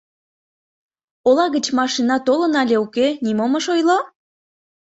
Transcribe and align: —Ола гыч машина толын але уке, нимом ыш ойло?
—Ола 1.27 1.45
гыч 1.55 1.65
машина 1.79 2.15
толын 2.27 2.53
але 2.61 2.75
уке, 2.85 3.07
нимом 3.23 3.53
ыш 3.59 3.65
ойло? 3.75 3.97